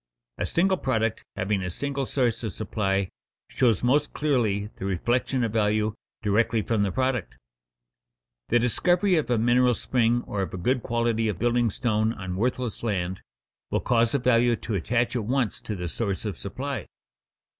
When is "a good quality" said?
10.55-11.27